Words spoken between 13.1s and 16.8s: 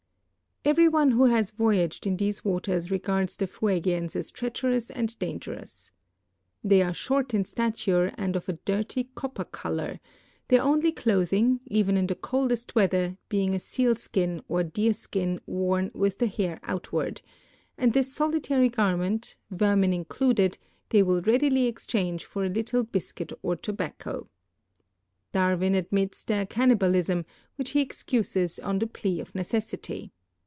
being a sealskin or deerskin worn with the hair